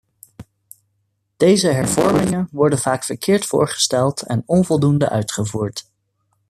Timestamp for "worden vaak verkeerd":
2.51-3.45